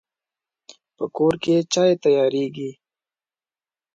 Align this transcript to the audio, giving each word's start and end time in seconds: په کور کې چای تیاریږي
په 0.95 1.05
کور 1.15 1.33
کې 1.43 1.55
چای 1.73 1.91
تیاریږي 2.03 2.71